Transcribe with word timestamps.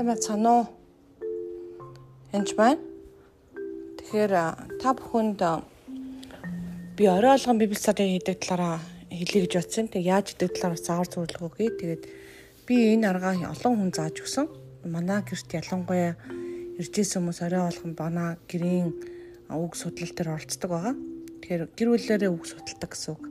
Сайн 0.00 0.16
байна 0.16 0.50
уу? 0.56 0.66
Энд 2.32 2.56
байна. 2.56 2.80
Тэгэхээр 4.00 4.32
та 4.80 4.96
бүхэнд 4.96 5.44
би 6.96 7.04
орой 7.04 7.36
алган 7.36 7.60
библи 7.60 7.76
цаадыг 7.76 8.08
хийдэг 8.08 8.40
талаараа 8.40 8.80
хэлье 9.12 9.44
гэж 9.44 9.52
бодсон. 9.60 9.92
Тэг 9.92 10.08
яаж 10.08 10.32
хийдэг 10.32 10.56
талаар 10.56 10.80
заавар 10.80 11.04
зөвлөгөө 11.04 11.48
өгье. 11.52 11.76
Тэгээд 11.76 12.02
би 12.64 12.96
энэ 12.96 13.12
аргаа 13.12 13.52
олон 13.52 13.76
хүн 13.76 13.92
зааж 13.92 14.24
өгсөн. 14.24 14.48
Манай 14.88 15.20
гэрт 15.20 15.52
ялангуяа 15.52 16.16
ирж 16.80 16.94
исэн 16.96 17.20
хүмүүс 17.20 17.44
орой 17.44 17.68
алган 17.68 17.92
бана 17.92 18.40
гэрийн 18.48 18.96
үг 19.52 19.76
судлал 19.76 20.16
дээр 20.16 20.32
оролцдог 20.32 20.70
байгаа. 20.72 20.96
Тэгэхээр 21.44 21.76
гэр 21.76 21.88
бүлээрээ 21.92 22.32
үг 22.32 22.48
судалдаг 22.48 22.88
гэсэн 22.88 23.20
үг. 23.20 23.22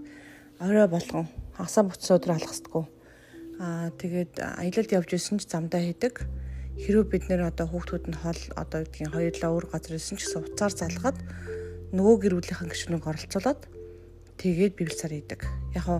Орой 0.61 0.85
болгон 0.85 1.25
хасаа 1.57 1.89
буцаа 1.89 2.21
өдөр 2.21 2.37
алхасдаггүй. 2.37 2.85
Аа 3.57 3.89
тэгээд 3.97 4.37
аялалд 4.37 4.93
явж 4.93 5.09
исэн 5.17 5.41
ч 5.41 5.49
замдаа 5.49 5.81
хийдэг 5.81 6.38
хэрвээ 6.83 7.07
бид 7.11 7.23
нэр 7.27 7.51
одоо 7.51 7.67
хүүхдүүд 7.67 8.05
нь 8.07 8.19
хол 8.23 8.41
одоо 8.55 8.79
гэдгийг 8.87 9.11
хоёулаа 9.11 9.51
өөр 9.51 9.65
газар 9.71 9.99
исэн 9.99 10.15
ч 10.15 10.27
гэсэн 10.27 10.43
уцаар 10.47 10.73
залгаад 10.73 11.17
нөгөө 11.91 12.15
гэр 12.23 12.33
бүлийнхэн 12.39 12.71
гишүүнийг 12.71 13.05
оролцуулаад 13.09 13.61
тэгээд 14.39 14.73
библ 14.79 14.95
цаар 14.95 15.13
хийдэг. 15.13 15.41
Яг 15.75 15.83
хаа 15.83 15.99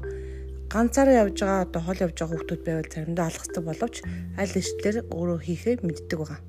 ганцаараа 0.72 1.26
явж 1.26 1.38
байгаа 1.42 1.66
одоо 1.66 1.82
хол 1.82 2.04
явж 2.06 2.16
байгаа 2.16 2.32
хүүхдүүд 2.32 2.62
байвал 2.64 2.94
заримдаа 2.94 3.26
алхасдаг 3.28 3.64
боловч 3.66 3.96
аль 4.38 4.56
эшлэр 4.62 4.96
өөрөө 5.10 5.40
хийхээ 5.44 5.76
мэддэг 5.82 6.18
байгаа. 6.22 6.40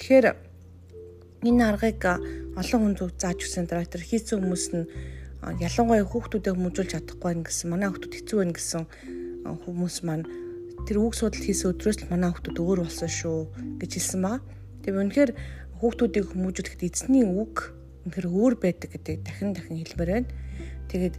Тэгэхээр 0.00 0.26
энэ 1.46 1.62
аргыг 1.68 2.02
олон 2.56 2.80
хүн 2.82 2.94
зүг 2.96 3.10
зааж 3.20 3.38
өгсөн 3.44 3.68
дараа 3.68 3.86
тэр 3.86 4.02
хийсэн 4.08 4.40
хүмүүс 4.40 4.66
нь 4.72 4.88
ялангуяа 5.42 6.06
хүүхдүүдэд 6.08 6.54
хүмүүжүүлж 6.54 6.90
чадахгүй 6.96 7.28
байх 7.34 7.46
гэсэн 7.50 7.68
манай 7.70 7.88
хүүхдүүд 7.90 8.14
хэцүү 8.14 8.36
байна 8.40 8.56
гэсэн 8.56 8.82
хүмүүс 9.42 9.96
маань 10.06 10.24
тэр 10.88 10.98
үг 11.00 11.14
судал 11.14 11.40
хийсэн 11.40 11.72
өдрөөс 11.76 11.98
л 12.04 12.10
манай 12.12 12.30
хүүхдүүд 12.32 12.58
өөр 12.58 12.78
болсон 12.84 13.10
шүү 13.10 13.38
гэж 13.80 13.90
хэлсэн 13.96 14.20
байгаа. 14.22 14.40
Тэгээ 14.82 15.02
үнэхээр 15.02 15.30
хүүхдүүдийг 15.78 16.26
хүмүүжүүлэхэд 16.30 16.82
эзний 16.86 17.24
үг 17.26 17.74
үнэхээр 18.06 18.28
өөр 18.28 18.54
байдаг 18.58 18.90
гэдэг 18.94 19.16
дахин 19.22 19.50
дахин 19.54 19.78
хэлмээр 19.78 20.10
байна. 20.10 20.30
Тэгээд 20.90 21.16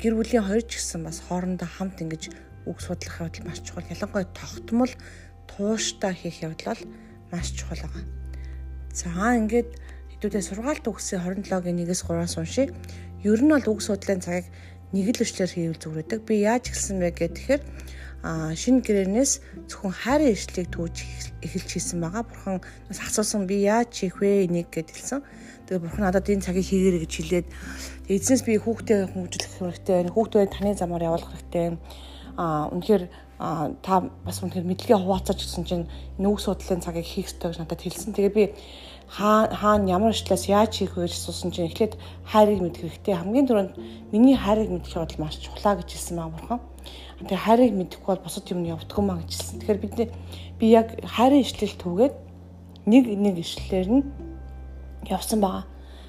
гэр 0.00 0.14
бүлийн 0.16 0.44
хоёр 0.44 0.64
ч 0.64 0.80
гэсэн 0.80 1.04
бас 1.04 1.20
хоорондоо 1.24 1.68
хамт 1.68 2.00
ингэж 2.00 2.22
үг 2.64 2.78
судлах 2.80 3.20
явдал 3.20 3.46
маш 3.46 3.60
чухал. 3.60 3.84
Ялангуяа 3.92 4.26
тогтмол 4.32 4.92
тууштай 5.46 6.14
хийх 6.16 6.40
явдал 6.42 6.80
маш 7.30 7.52
чухал 7.52 7.84
байгаа. 7.84 8.04
За 8.92 9.10
ингээд 9.36 9.70
хэдүүдээ 10.16 10.42
сургаалт 10.42 10.86
үгсийн 10.88 11.20
27-гийн 11.20 11.84
1-с 11.84 12.02
3-аас 12.08 12.36
уншия. 12.40 12.72
Ер 13.24 13.40
нь 13.44 13.52
бол 13.52 13.68
үг 13.68 13.80
судлалын 13.84 14.24
цагийг 14.24 14.48
нэг 14.94 15.12
л 15.12 15.22
өчлөөр 15.24 15.52
хийвэл 15.52 15.82
зүгрээдэг. 15.82 16.20
Би 16.24 16.46
яаж 16.46 16.70
хэлсэн 16.70 17.02
бэ 17.02 17.10
гэхээр 17.12 17.62
шинэ 18.24 18.80
гэрээнээс 18.80 19.32
зөвхөн 19.68 19.92
хайрын 19.92 20.32
ишлийг 20.32 20.72
түүж 20.72 20.96
эхэлж 21.44 21.68
хийсэн 21.76 22.00
байгаа. 22.00 22.24
Бурхан 22.24 22.64
бас 22.88 22.98
асуусан 23.04 23.44
би 23.44 23.68
яаж 23.68 23.92
хийх 23.92 24.16
вэ 24.16 24.48
энийг 24.48 24.72
гэд 24.72 24.88
хэлсэн. 24.88 25.20
Тэгээ 25.68 25.84
бурхан 25.84 26.08
надад 26.08 26.32
энэ 26.32 26.40
цагийг 26.40 26.64
хийгээрэй 26.64 27.04
гэж 27.04 27.12
хэлээд 27.20 27.46
эзнээс 28.08 28.42
би 28.48 28.56
хүүхдээ 28.56 29.12
хүмүүжлэх 29.12 29.52
хэрэгтэй, 29.60 30.08
хүүхдээ 30.08 30.44
таны 30.48 30.72
замаар 30.72 31.04
явуулах 31.04 31.36
хэрэгтэй. 31.36 31.76
Аа 32.40 32.72
үнэхээр 32.72 33.04
та 33.84 33.94
бас 34.24 34.40
үнэхээр 34.40 34.68
мэдлэгээ 34.72 34.98
хуваалцаж 35.04 35.38
гисэн 35.44 35.64
чинь 35.68 35.84
нүүх 36.16 36.40
судлалын 36.40 36.80
цагийг 36.80 37.04
хийх 37.04 37.28
ёстой 37.28 37.52
гэж 37.52 37.60
надад 37.60 37.80
хэлсэн. 37.84 38.16
Тэгээ 38.16 38.32
би 38.32 38.44
хаана 39.08 39.90
ямар 39.90 40.12
ишлээс 40.12 40.48
яаж 40.48 40.72
хийх 40.74 40.96
вэ 40.96 41.06
гэж 41.06 41.14
асуусан 41.18 41.50
чинь 41.52 41.68
эхлээд 41.68 41.94
хайрыг 42.24 42.60
мэдэх 42.60 42.82
хэрэгтэй. 42.82 43.14
Хамгийн 43.14 43.46
түрүүнд 43.46 43.72
миний 44.12 44.36
хайрыг 44.36 44.70
мэдэх 44.70 44.94
бол 44.94 45.16
маш 45.18 45.38
чухлаа 45.38 45.76
гэж 45.78 45.88
хэлсэн 45.92 46.16
байгаа 46.16 46.34
бурхан. 46.34 46.60
Тэгээ 47.22 47.44
хайрыг 47.46 47.72
мэдэхгүй 47.78 48.10
бол 48.10 48.24
бусад 48.26 48.50
юм 48.50 48.64
явдаггүй 48.64 49.04
маа 49.04 49.18
гэж 49.22 49.30
хэлсэн. 49.30 49.58
Тэгэхээр 49.62 49.80
бид 49.80 49.94
би 50.58 50.66
яг 50.72 50.88
хайрын 51.04 51.44
ишлэл 51.44 51.76
түгээд 51.78 52.14
нэг 52.90 53.04
нэг 53.06 53.36
ишлэлээр 53.38 53.88
нь 53.92 54.02
явсан 55.06 55.40
байгаа. 55.40 55.64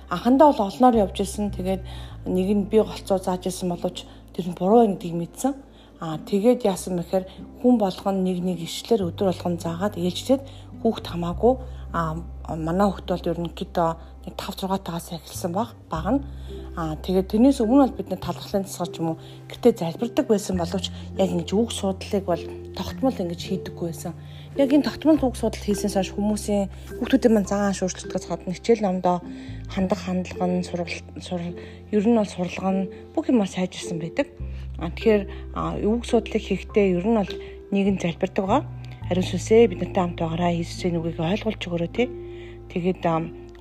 Анхандаа 0.09 0.51
бол 0.51 0.67
олноор 0.67 0.95
явж 0.95 1.21
исэн. 1.21 1.51
Тэгээд 1.51 1.81
нэг 2.25 2.47
нь 2.51 2.63
би 2.69 2.77
голцоо 2.81 3.17
зааж 3.21 3.47
исэн 3.47 3.69
боловч 3.69 4.05
тэр 4.33 4.49
нь 4.49 4.57
буруу 4.57 4.87
гэдгийг 4.87 5.15
мэдсэн. 5.15 5.53
Аа 6.01 6.19
тэгээд 6.19 6.65
яасан 6.67 6.99
мэхээр 6.99 7.25
хүн 7.61 7.77
болгон 7.79 8.23
нэг 8.27 8.43
нэг 8.43 8.59
ишлэлээр 8.67 9.07
өдөр 9.07 9.31
болгон 9.31 9.55
заагаад 9.57 9.95
ээлжлээд 9.95 10.43
хүүхд 10.85 11.05
хамаагүй 11.09 11.53
аа 11.97 12.13
манай 12.53 12.85
хүүхд 12.85 13.09
бол 13.09 13.29
ерөнхийдөө 13.33 13.89
нэг 14.29 14.33
5 14.37 14.69
6 14.69 14.85
тагаас 14.85 15.07
эхэлсэн 15.17 15.51
баг 15.57 15.73
баг 15.89 16.05
нь 16.13 16.21
Аа 16.75 16.99
тэгээд 16.99 17.31
тэрнээс 17.31 17.63
өмнө 17.63 17.87
бол 17.87 17.95
бид 17.95 18.11
нэ 18.11 18.19
талхлын 18.19 18.67
засгаар 18.67 18.91
ч 18.91 18.99
юм 18.99 19.15
уу 19.15 19.17
гэртээ 19.47 19.79
залбирдаг 19.79 20.27
байсан 20.27 20.59
боловч 20.59 20.91
яг 21.15 21.29
ингэж 21.31 21.49
үг 21.55 21.71
судлалыг 21.71 22.25
бол 22.27 22.43
тогтмол 22.75 23.15
ингэж 23.15 23.41
хийдэггүй 23.47 23.95
байсан. 23.95 24.11
Яг 24.59 24.75
энэ 24.75 24.83
тогтмол 24.83 25.15
үг 25.23 25.39
судлал 25.39 25.63
хийсэнээс 25.63 25.95
хойш 25.95 26.11
хүмүүсийн 26.11 26.67
хүүхдүүдийн 26.99 27.31
мань 27.31 27.47
цагаан 27.47 27.79
шуурчлалтгаас 27.79 28.27
гадна 28.27 28.51
хичээл 28.59 28.83
номдоо 28.83 29.23
хандах 29.71 30.03
хандлага 30.03 30.47
нь 30.51 30.67
сургал 30.67 30.99
сур 31.23 31.41
ер 31.95 32.03
нь 32.03 32.19
бол 32.19 32.27
сурлага 32.27 32.71
нь 32.75 32.91
бүх 33.15 33.31
юм 33.31 33.39
сайжирсан 33.47 34.03
байдаг. 34.03 34.27
А 34.75 34.91
тэгэхээр 34.91 35.23
үг 35.79 36.03
судлалыг 36.03 36.43
хийхдээ 36.43 36.99
ер 36.99 37.07
нь 37.07 37.19
бол 37.23 37.33
нийгэм 37.71 38.03
залбирдаг 38.03 38.43
байгаа. 38.43 38.63
Харин 39.05 39.21
сүсээ 39.21 39.69
бид 39.69 39.85
нартай 39.85 40.01
хамт 40.01 40.17
байгаараа 40.17 40.51
Иесусийн 40.57 40.97
үгийг 40.97 41.21
ойлгуулж 41.21 41.61
өгөрөө 41.61 41.91
тий. 41.93 42.09
Тэгээд 42.73 43.05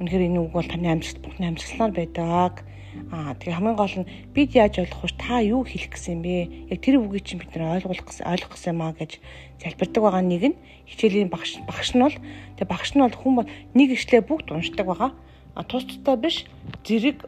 үнэхээр 0.00 0.26
энэ 0.32 0.40
үг 0.40 0.56
бол 0.56 0.64
таны 0.64 0.88
амьсгалт 0.88 1.20
бүхний 1.20 1.48
амьсгалаар 1.52 1.92
байдаг 1.92 2.64
Аа 3.12 3.34
тэгээ 3.36 3.56
хамгийн 3.58 3.76
гол 3.76 3.96
нь 4.00 4.10
бид 4.34 4.50
яаж 4.54 4.80
ойлгох 4.80 5.04
вэ? 5.04 5.18
Та 5.18 5.42
юу 5.42 5.66
хэлэх 5.66 5.92
гэсэн 5.92 6.22
бэ? 6.24 6.70
Яг 6.72 6.78
тэр 6.80 7.02
үгийг 7.02 7.26
чинь 7.26 7.42
бид 7.42 7.52
нэр 7.52 7.76
ойлгох 7.76 8.06
гэсэн 8.06 8.24
ойлгох 8.24 8.54
гэсэн 8.54 8.74
маа 8.78 8.94
гэж 8.94 9.18
залбирдаг 9.60 10.02
байгаа 10.02 10.22
нэг 10.24 10.42
нь 10.54 10.56
хичээлийн 10.88 11.28
багш 11.28 11.60
багш 11.66 11.90
нь 11.92 12.00
бол 12.00 12.16
тэгээ 12.56 12.70
багш 12.70 12.90
нь 12.94 13.02
бол 13.02 13.18
хүн 13.18 13.34
нэг 13.74 13.88
ишлээ 13.98 14.22
бүгд 14.24 14.48
уншдаг 14.54 14.86
байгаа. 14.86 15.10
А 15.54 15.62
тус 15.62 15.84
тустай 15.86 16.16
биш 16.18 16.48
зэрэг 16.86 17.18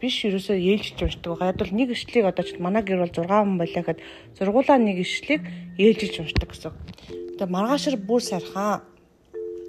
биш 0.00 0.24
ерөөсөө 0.26 0.56
ээлжиж 0.56 0.98
уншдаг 1.02 1.30
байгаа. 1.34 1.50
Яг 1.52 1.58
бол 1.60 1.76
нэг 1.76 1.88
ишлийг 1.92 2.24
одоо 2.26 2.44
ч 2.46 2.56
манай 2.58 2.82
гэр 2.82 3.02
бол 3.02 3.12
6 3.12 3.28
хүн 3.28 3.58
байлаа 3.58 3.82
гэхэд 3.82 4.02
зургуулаа 4.38 4.78
нэг 4.78 5.02
ишлийг 5.02 5.42
ээлжиж 5.78 6.14
уншдаг 6.22 6.48
гэсэн. 6.50 7.27
Тэгээ 7.38 7.54
маргаашар 7.54 7.94
бүр 8.02 8.18
сайрхаа. 8.18 8.82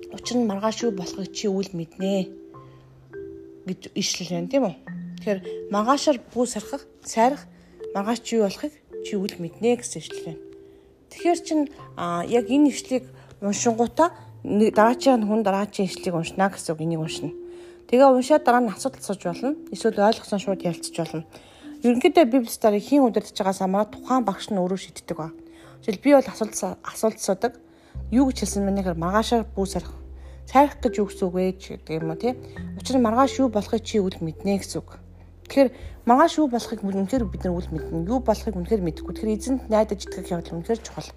Учир 0.10 0.42
нь 0.42 0.50
маргааш 0.50 0.90
юу 0.90 0.92
болохыг 0.98 1.30
чи 1.30 1.46
үл 1.46 1.70
мэднэ 1.70 2.26
гэж 3.70 3.94
ишлэл 3.94 4.34
байна 4.34 4.50
тийм 4.50 4.64
үү? 4.66 4.76
Тэгэхээр 5.22 5.40
маргаашаар 5.70 6.18
бүү 6.34 6.46
сархах, 6.50 6.90
сайрах, 7.06 7.46
маргааш 7.94 8.26
чи 8.26 8.42
юу 8.42 8.50
болохыг 8.50 8.74
чи 9.06 9.14
үл 9.22 9.30
мэднэ 9.38 9.78
гэсэн 9.78 10.02
ишлэл 10.02 10.26
байна. 10.34 10.42
Тэгэхээр 11.14 11.40
чин 11.46 11.60
яг 12.26 12.46
энэ 12.50 12.74
ишлийг 12.74 13.06
уншингуудаа 13.38 14.18
дараачийн 14.42 15.30
хүн 15.30 15.46
дараачийн 15.46 15.94
ишлийг 15.94 16.18
уншна 16.18 16.50
гэсэн 16.50 16.74
үг 16.74 16.82
энийг 16.82 17.06
уншина. 17.06 17.38
Тэгээ 17.86 18.10
уншаад 18.10 18.50
дараа 18.50 18.66
нь 18.66 18.74
асуудал 18.74 19.06
сууж 19.06 19.22
болно. 19.30 19.54
Эсвэл 19.70 20.02
ойлгосон 20.10 20.42
шууд 20.42 20.66
ярилцж 20.66 20.98
болно. 20.98 21.22
Ерөнхийдөө 21.86 22.26
Библиэс 22.34 22.58
дараа 22.58 22.82
хийн 22.82 23.06
удирдах 23.06 23.38
байгаас 23.38 23.62
хамаарат 23.62 23.94
тухайн 23.94 24.26
багш 24.26 24.50
нь 24.50 24.58
өөрөө 24.58 24.80
шийддэг 24.82 25.18
ба. 25.22 25.30
Жишээл 25.80 26.04
би 26.04 26.12
бол 26.14 26.28
асуулт 26.28 26.56
асуулт 26.84 27.20
суудаг. 27.20 27.54
Юу 28.12 28.28
гэж 28.28 28.44
хэлсэн 28.44 28.68
бэ 28.68 28.72
нэхэр 28.76 28.98
маргаашаар 29.00 29.48
бүү 29.56 29.66
сарах. 29.66 29.96
Сайрах 30.44 30.82
гэж 30.84 30.94
юу 31.00 31.08
гэсэн 31.08 31.26
үг 31.30 31.34
вэ 31.34 31.44
гэдэг 31.56 31.96
юм 31.96 32.12
уу 32.12 32.20
тий. 32.20 32.34
Учир 32.76 32.98
нь 33.00 33.06
маргааш 33.06 33.40
юу 33.40 33.48
болохыг 33.48 33.84
чи 33.86 34.02
үл 34.04 34.18
мэднэ 34.20 34.60
гэсэн 34.60 34.82
үг. 34.82 35.00
Тэгэхээр 35.48 35.70
маргааш 36.04 36.34
юу 36.42 36.48
болохыг 36.50 36.84
үнэхээр 36.84 37.24
бид 37.30 37.44
нар 37.46 37.56
үл 37.56 37.70
мэднэ. 37.70 38.10
Юу 38.12 38.20
болохыг 38.20 38.58
үнэхээр 38.58 38.82
мэдэхгүй. 38.82 39.14
Тэгэхээр 39.14 39.36
эзэнт 39.40 39.62
найдаж 39.70 40.04
итгэх 40.04 40.30
явдал 40.34 40.58
үнэхээр 40.60 40.82
чухал. 40.84 41.10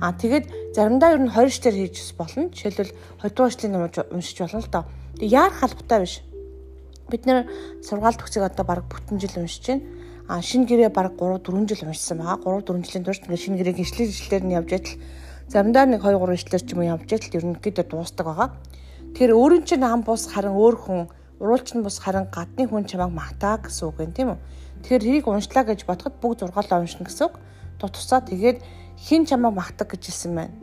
Аа 0.00 0.16
тэгээд 0.16 0.72
заримдаа 0.72 1.12
ер 1.12 1.20
нь 1.20 1.28
20 1.28 1.52
штээр 1.52 1.76
хийж 1.76 2.16
болно. 2.16 2.48
Жишээлбэл 2.48 2.96
20 3.20 3.34
дугаар 3.36 3.54
ном 3.68 3.82
уншиж 4.16 4.38
болно 4.40 4.62
л 4.62 4.72
доо. 4.72 4.84
Тэг 5.20 5.28
яар 5.28 5.52
халбтай 5.52 5.98
биш. 6.00 6.14
Бид 7.12 7.26
нэр 7.28 7.44
сургаалт 7.84 8.24
төгсөг 8.24 8.46
одоо 8.46 8.64
баг 8.64 8.88
бүтэн 8.88 9.20
жил 9.20 9.36
уншиж 9.36 9.66
байна. 9.68 9.84
А 10.28 10.42
шинэ 10.42 10.66
гэрээ 10.66 10.90
баг 10.94 11.18
3 11.18 11.40
4 11.42 11.66
жил 11.66 11.88
уншсан 11.88 12.18
байгаа. 12.18 12.38
3 12.42 12.66
4 12.66 12.84
жилийн 12.86 13.04
турш 13.04 13.18
ингээд 13.22 13.42
шинэ 13.42 13.58
гэрээг 13.58 13.78
ишлэл 13.82 14.12
ишлэлээр 14.12 14.44
нь 14.46 14.56
явж 14.58 14.70
идэл 14.76 15.00
заримдаа 15.48 15.84
нэг 15.86 16.02
2 16.02 16.18
3 16.18 16.38
ишлэлээр 16.38 16.64
ч 16.66 16.68
юм 16.72 16.80
уу 16.82 16.92
явж 16.94 17.08
идэл 17.10 17.36
ерөнхийдөө 17.38 17.84
дуустдаг 17.90 18.26
байгаа. 18.26 18.48
Тэгэхээр 19.12 19.32
өөрийн 19.34 19.64
чинь 19.66 19.84
хам 19.84 20.02
бус 20.06 20.30
харин 20.30 20.54
өөр 20.54 20.76
хүн 20.78 21.00
Уруулч 21.42 21.74
нь 21.74 21.82
бус 21.82 21.98
харин 21.98 22.30
гадны 22.30 22.70
хүн 22.70 22.86
чамайг 22.86 23.10
магтаа 23.10 23.58
гэсэн 23.58 23.90
үг 23.90 23.98
юм 23.98 24.12
тийм 24.14 24.28
үү? 24.30 24.38
Тэгэхээр 24.86 25.02
хэрийг 25.02 25.26
уншлаа 25.26 25.66
гэж 25.66 25.82
бодоход 25.90 26.14
бүгд 26.22 26.38
зургаалаа 26.38 26.86
уншина 26.86 27.02
гэсэн 27.02 27.26
үг. 27.26 27.34
Тутусаа 27.82 28.22
тэгээд 28.22 28.62
хин 28.94 29.26
чамайг 29.26 29.50
магтаг 29.50 29.90
гэж 29.90 30.06
хэлсэн 30.06 30.38
байна. 30.38 30.54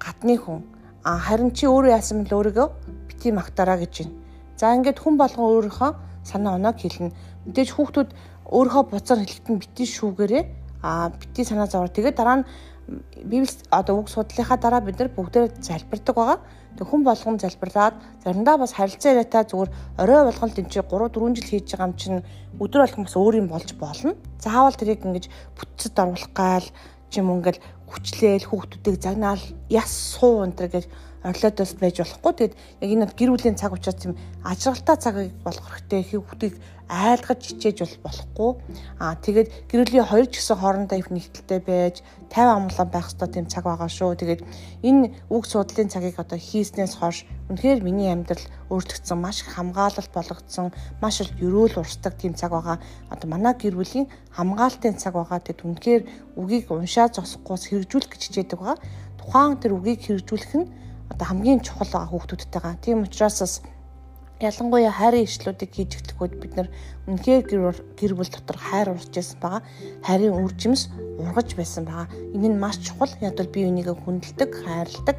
Гадны 0.00 0.40
хүн. 0.40 0.64
А 1.04 1.20
харин 1.20 1.52
чи 1.52 1.68
өөрөө 1.68 1.92
яасан 1.92 2.24
бэл 2.24 2.48
өөрийгөө 2.48 2.68
бити 3.12 3.28
магтаараа 3.28 3.76
гэж 3.76 4.08
байна. 4.08 4.16
За 4.56 4.72
ингээд 4.72 5.04
хүн 5.04 5.20
болгон 5.20 5.44
өөрийнхөө 5.52 5.90
санаа 6.24 6.56
оноог 6.56 6.80
хэлнэ. 6.80 7.12
Мэдээж 7.44 7.68
хүүхдүүд 7.76 8.10
өөрийнхөө 8.48 8.84
буцаар 8.90 9.20
хэлэхэд 9.22 9.48
нь 9.50 9.60
бити 9.62 9.84
шүүгээрээ 9.86 10.44
а 10.82 11.10
бити 11.14 11.44
санаа 11.44 11.66
зовор. 11.70 11.88
Тэгээд 11.88 12.16
дараа 12.18 12.42
нь 12.42 12.46
Библи 13.24 13.48
одоо 13.70 14.02
үг 14.02 14.08
судлалынхаа 14.10 14.58
дараа 14.58 14.80
бид 14.82 14.98
нар 14.98 15.08
бүгдээр 15.14 15.54
залбирдаг 15.62 16.14
байгаа. 16.16 16.38
Тэг 16.76 16.86
хүн 16.88 17.02
болгон 17.06 17.38
залбирлаад 17.38 17.94
заримдаа 18.24 18.58
бас 18.58 18.72
харилцаа 18.74 19.12
яриатай 19.12 19.44
зүгээр 19.46 19.70
орой 20.02 20.22
болгон 20.26 20.50
энэ 20.50 20.68
3 20.68 20.82
4 20.90 21.36
жил 21.36 21.46
хийж 21.46 21.70
байгаа 21.70 21.86
юм 21.86 21.94
чинь 21.94 22.20
өдөр 22.58 22.82
болгон 22.82 23.04
бас 23.06 23.16
өөр 23.16 23.34
юм 23.38 23.48
болж 23.48 23.70
болно. 23.78 24.18
Заавал 24.42 24.74
тэрийг 24.74 25.06
ингэж 25.06 25.24
бүтцэд 25.56 25.94
оруулах 25.94 26.32
гал 26.34 26.66
ч 27.10 27.12
юм 27.22 27.30
ингээл 27.30 27.62
хүчлээл 27.86 28.48
хүүхдүүдийг 28.50 28.96
загнаал 28.98 29.42
яс 29.70 29.92
суу 30.18 30.42
энэ 30.42 30.66
гэж 30.74 30.84
орилоодос 31.24 31.74
байж 31.78 32.02
болохгүй. 32.02 32.32
Тэгээд 32.32 32.54
яг 32.82 32.90
энэ 32.90 33.06
гэр 33.14 33.30
бүлийн 33.32 33.56
цаг 33.58 33.72
учраас 33.72 33.98
тийм 33.98 34.14
ажралтай 34.42 34.96
цагийг 34.98 35.34
болгох 35.46 35.70
хэрэгтэй. 35.70 36.02
Хүүхдийг 36.02 36.54
айлгаж 36.92 37.40
хичээж 37.40 37.78
бол 37.80 37.96
болохгүй. 38.04 38.50
Аа 39.00 39.16
тэгээд 39.16 39.48
гэр 39.70 39.80
бүлийн 39.86 40.04
хоёр 40.04 40.26
ч 40.28 40.42
гэсэн 40.44 40.60
хоорондоо 40.60 40.98
их 41.00 41.08
нэгдэлтэй 41.08 41.60
байж 41.64 42.04
50 42.28 42.52
амглан 42.52 42.88
байх 42.92 43.08
хэрэгтэй 43.08 43.28
тийм 43.32 43.46
цаг 43.48 43.64
байгаа 43.64 43.88
шүү. 43.88 44.18
Тэгээд 44.20 44.42
энэ 44.84 45.06
үг 45.32 45.44
судлалын 45.48 45.88
цагийг 45.88 46.20
одоо 46.20 46.36
хийснээс 46.36 47.00
хойш 47.00 47.24
үнэхээр 47.48 47.80
миний 47.80 48.12
амьдрал 48.12 48.44
өөрчлөгдсөн, 48.68 49.18
маш 49.20 49.40
их 49.40 49.56
хамгаалалт 49.56 50.12
болгогдсон, 50.12 50.68
маш 51.00 51.24
их 51.24 51.32
өрөөл 51.40 51.80
урсдаг 51.80 52.12
тийм 52.20 52.36
цаг 52.36 52.52
байгаа. 52.52 52.76
Одоо 53.08 53.28
манай 53.30 53.56
гэр 53.56 53.78
бүлийн 53.80 54.12
хамгаалтын 54.36 55.00
цаг 55.00 55.16
байгаа. 55.16 55.40
Тэгээд 55.40 55.64
үнэхээр 55.64 56.02
үгийг 56.36 56.68
уншаа 56.68 57.08
зогсохгүйс 57.08 57.72
хэрэгжүүлэх 57.72 58.10
гэж 58.12 58.22
хичээдэг 58.28 58.58
байгаа. 58.60 58.76
Тухайн 59.16 59.56
тэр 59.56 59.80
үгийг 59.80 60.00
хэрэгжүүлэх 60.04 60.52
нь 60.60 60.68
одоо 61.12 61.26
хамгийн 61.28 61.60
чухал 61.60 61.92
байгаа 61.92 62.10
хүүхдүүдтэйгээ. 62.10 62.80
Тийм 62.80 63.04
учраас 63.04 63.38
бас 63.44 63.54
ялангуяа 64.42 64.90
хайрын 64.90 65.28
ишлүүдийг 65.28 65.70
хийж 65.70 65.92
эхлэхүүд 66.00 66.32
бид 66.42 66.52
нар 66.56 66.68
үнэхээр 67.06 67.42
гэр 67.94 68.12
бүл 68.18 68.32
дотор 68.32 68.58
хайр 68.58 68.88
урж 68.90 69.12
байсан 69.14 69.38
байгаа. 69.38 69.62
Хайрын 70.02 70.34
үр 70.34 70.52
жимс 70.58 70.88
ургаж 71.20 71.54
байсан 71.54 71.84
байгаа. 71.86 72.10
Энэ 72.34 72.48
нь 72.50 72.58
маш 72.58 72.82
чухал. 72.82 73.12
Яг 73.22 73.38
бол 73.38 73.52
бие 73.54 73.70
бинийгээ 73.70 73.96
хүндэлдэг, 74.02 74.50
хайрладаг. 74.64 75.18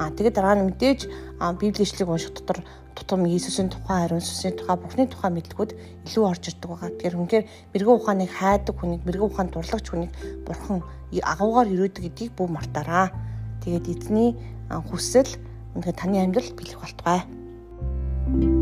Аа 0.00 0.08
тэгээд 0.16 0.36
дараа 0.38 0.56
нь 0.56 0.66
мэдээж 0.72 1.00
библийн 1.60 1.84
ишлэгийг 1.84 2.08
унших 2.08 2.32
дотор 2.32 2.64
тутам 2.96 3.26
Иесусийн 3.28 3.68
тухай, 3.68 4.04
ариун 4.04 4.24
сүнсийн 4.24 4.56
тухай, 4.56 4.76
Бурхны 4.76 5.04
тухай 5.08 5.30
мэдлгүүд 5.32 5.70
илүү 6.08 6.24
орж 6.28 6.44
ирдэг 6.48 6.68
байгаа. 6.70 6.90
Тэгэхээр 6.92 7.18
үнэхээр 7.18 7.44
мэрэгэн 7.72 7.96
ухааныг 7.98 8.30
хайдаг 8.32 8.74
хүнийг, 8.76 9.02
мэрэгэн 9.04 9.28
ухаанд 9.28 9.52
дурлагч 9.52 9.86
хүнийг 9.88 10.12
Бурхан 10.44 10.84
агуугаар 11.12 11.68
өрөөдөг 11.72 12.04
гэдгийг 12.04 12.32
бүү 12.36 12.48
мартаараа. 12.52 13.31
Тэгээд 13.62 13.86
эзний 13.88 14.34
хүсэл 14.68 15.28
үнэхээр 15.74 15.96
таны 15.96 16.18
амьдралд 16.22 16.54
биелэх 16.58 16.82
болтугай. 16.82 18.61